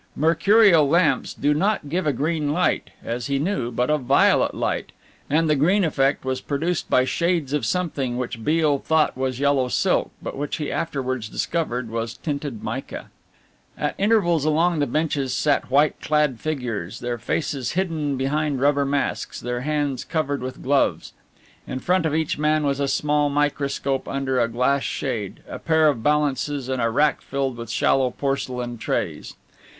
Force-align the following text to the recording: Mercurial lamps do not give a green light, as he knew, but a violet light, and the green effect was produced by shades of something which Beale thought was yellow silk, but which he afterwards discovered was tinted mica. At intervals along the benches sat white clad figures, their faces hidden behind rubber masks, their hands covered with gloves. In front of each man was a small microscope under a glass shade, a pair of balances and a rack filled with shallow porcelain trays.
Mercurial 0.15 0.89
lamps 0.89 1.31
do 1.35 1.53
not 1.53 1.87
give 1.87 2.07
a 2.07 2.11
green 2.11 2.51
light, 2.51 2.89
as 3.03 3.27
he 3.27 3.37
knew, 3.37 3.69
but 3.69 3.91
a 3.91 3.99
violet 3.99 4.55
light, 4.55 4.93
and 5.29 5.47
the 5.47 5.55
green 5.55 5.83
effect 5.83 6.25
was 6.25 6.41
produced 6.41 6.89
by 6.89 7.05
shades 7.05 7.53
of 7.53 7.67
something 7.67 8.17
which 8.17 8.43
Beale 8.43 8.79
thought 8.79 9.15
was 9.15 9.39
yellow 9.39 9.67
silk, 9.67 10.09
but 10.19 10.35
which 10.35 10.55
he 10.55 10.71
afterwards 10.71 11.29
discovered 11.29 11.91
was 11.91 12.17
tinted 12.17 12.63
mica. 12.63 13.11
At 13.77 13.93
intervals 13.99 14.43
along 14.43 14.79
the 14.79 14.87
benches 14.87 15.35
sat 15.35 15.69
white 15.69 16.01
clad 16.01 16.39
figures, 16.39 16.99
their 17.01 17.19
faces 17.19 17.73
hidden 17.73 18.17
behind 18.17 18.59
rubber 18.59 18.85
masks, 18.85 19.39
their 19.39 19.61
hands 19.61 20.03
covered 20.03 20.41
with 20.41 20.63
gloves. 20.63 21.13
In 21.67 21.77
front 21.77 22.07
of 22.07 22.15
each 22.15 22.39
man 22.39 22.63
was 22.63 22.79
a 22.79 22.87
small 22.87 23.29
microscope 23.29 24.07
under 24.07 24.39
a 24.41 24.47
glass 24.47 24.81
shade, 24.81 25.41
a 25.47 25.59
pair 25.59 25.87
of 25.87 26.01
balances 26.01 26.69
and 26.69 26.81
a 26.81 26.89
rack 26.89 27.21
filled 27.21 27.55
with 27.55 27.69
shallow 27.69 28.09
porcelain 28.09 28.79
trays. 28.79 29.35